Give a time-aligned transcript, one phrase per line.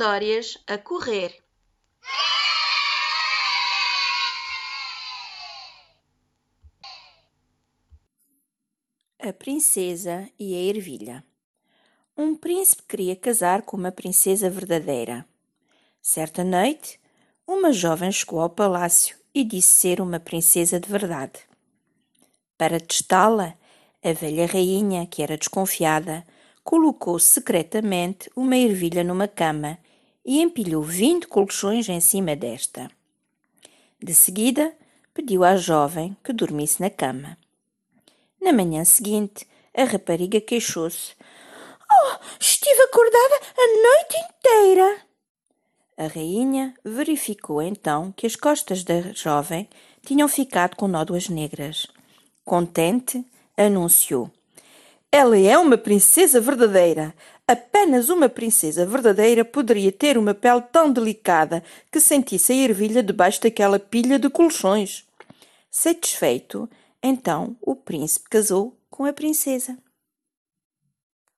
[0.00, 1.36] histórias a correr.
[9.18, 11.22] A Princesa e a Ervilha
[12.16, 15.26] Um príncipe queria casar com uma princesa verdadeira.
[16.00, 16.98] Certa noite,
[17.46, 21.40] uma jovem chegou ao palácio e disse ser uma princesa de verdade.
[22.56, 23.54] Para testá-la,
[24.02, 26.26] a velha rainha, que era desconfiada,
[26.64, 29.78] colocou secretamente uma ervilha numa cama
[30.24, 32.90] e empilhou vinte colchões em cima desta.
[34.02, 34.74] De seguida,
[35.12, 37.36] pediu à jovem que dormisse na cama.
[38.40, 41.14] Na manhã seguinte, a rapariga queixou-se.
[41.92, 45.10] Oh, estive acordada a noite inteira!
[45.96, 49.68] A rainha verificou então que as costas da jovem
[50.02, 51.86] tinham ficado com nódoas negras.
[52.42, 53.22] Contente,
[53.54, 54.30] anunciou:
[55.12, 57.14] Ela é uma princesa verdadeira.
[57.50, 63.42] Apenas uma princesa verdadeira poderia ter uma pele tão delicada que sentisse a ervilha debaixo
[63.42, 65.04] daquela pilha de colchões.
[65.68, 66.70] Satisfeito,
[67.02, 69.76] então o príncipe casou com a princesa.